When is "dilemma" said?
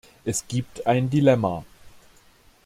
1.11-1.63